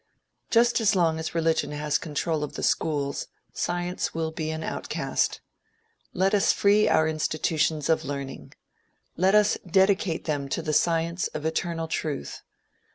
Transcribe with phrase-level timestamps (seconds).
[0.49, 5.41] Just as long as religion has control of the schools, science will be an outcast.
[6.11, 8.53] Let us free our institutions of learning.
[9.15, 12.41] Let us dedicate them to the science of eternal truth.